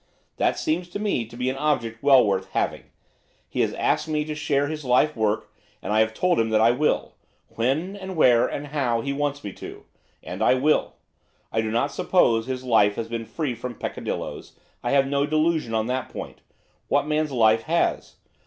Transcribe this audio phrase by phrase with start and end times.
[0.37, 2.85] That seems to me to be an object well worth having.
[3.47, 6.59] He has asked me to share his life work, and I have told him that
[6.59, 7.13] I will;
[7.49, 9.85] when, and where, and how, he wants me to.
[10.23, 10.93] And I will.
[11.51, 14.53] I do not suppose his life has been free from peccadilloes.
[14.81, 16.41] I have no delusion on the point.
[16.87, 18.15] What man's life has?